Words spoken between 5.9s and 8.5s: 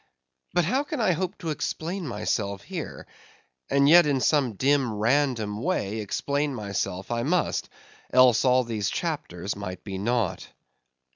explain myself I must, else